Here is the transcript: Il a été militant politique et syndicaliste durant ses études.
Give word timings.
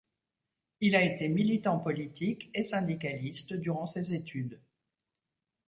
Il 0.79 0.95
a 0.95 1.03
été 1.03 1.27
militant 1.27 1.77
politique 1.77 2.49
et 2.55 2.63
syndicaliste 2.63 3.53
durant 3.53 3.85
ses 3.85 4.15
études. 4.15 4.59